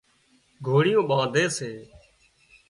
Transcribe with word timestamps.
گھوڙيون 0.65 1.05
ٻانڌي 1.09 1.45
سي 1.57 1.71